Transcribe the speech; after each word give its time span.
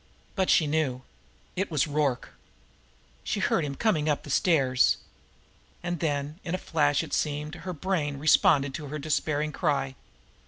But 0.33 0.49
she 0.49 0.65
knew. 0.65 1.03
It 1.55 1.69
was 1.69 1.85
Rorke! 1.85 2.29
She 3.23 3.39
heard 3.39 3.63
him 3.63 3.75
coming 3.75 4.09
up 4.09 4.23
the 4.23 4.31
stairs. 4.31 4.97
And 5.83 5.99
then, 5.99 6.39
in 6.43 6.55
a 6.55 6.57
flash, 6.57 7.03
it 7.03 7.13
seemed, 7.13 7.53
her 7.53 7.71
brain 7.73 8.17
responded 8.17 8.73
to 8.73 8.87
her 8.87 8.97
despairing 8.97 9.51
cry. 9.51 9.93